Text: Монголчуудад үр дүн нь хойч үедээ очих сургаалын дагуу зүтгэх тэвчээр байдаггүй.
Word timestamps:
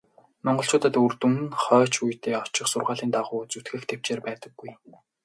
Монголчуудад 0.45 0.95
үр 1.03 1.13
дүн 1.21 1.33
нь 1.43 1.55
хойч 1.63 1.93
үедээ 2.05 2.35
очих 2.45 2.67
сургаалын 2.69 3.09
дагуу 3.15 3.41
зүтгэх 3.51 3.83
тэвчээр 3.89 4.19
байдаггүй. 4.27 4.71